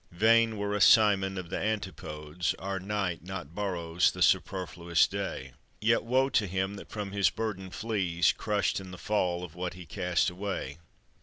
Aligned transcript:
Vain 0.09 0.57
were 0.57 0.73
a 0.73 0.81
Simon; 0.81 1.37
of 1.37 1.51
the 1.51 1.59
Antipodes 1.59 2.55
Our 2.57 2.79
night 2.79 3.23
not 3.23 3.53
borrows 3.53 4.09
the 4.11 4.23
superfluous 4.23 5.05
day. 5.05 5.53
Yet 5.79 6.03
woe 6.03 6.29
to 6.29 6.47
him 6.47 6.73
that 6.77 6.89
from 6.89 7.11
his 7.11 7.29
burden 7.29 7.69
flees, 7.69 8.31
Crushed 8.31 8.79
in 8.79 8.89
the 8.89 8.97
fall 8.97 9.43
of 9.43 9.53
what 9.53 9.75
he 9.75 9.85
cast 9.85 10.31
away. 10.31 10.79